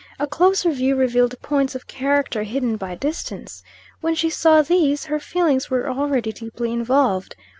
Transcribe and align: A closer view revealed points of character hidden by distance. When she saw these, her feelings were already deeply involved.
A 0.17 0.25
closer 0.25 0.71
view 0.71 0.95
revealed 0.95 1.39
points 1.43 1.75
of 1.75 1.85
character 1.85 2.41
hidden 2.41 2.75
by 2.75 2.95
distance. 2.95 3.61
When 3.99 4.15
she 4.15 4.31
saw 4.31 4.63
these, 4.63 5.05
her 5.05 5.19
feelings 5.19 5.69
were 5.69 5.87
already 5.87 6.31
deeply 6.31 6.73
involved. 6.73 7.35